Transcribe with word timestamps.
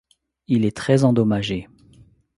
Il 0.47 0.65
est 0.65 0.75
très 0.75 1.03
endommagé. 1.03 1.67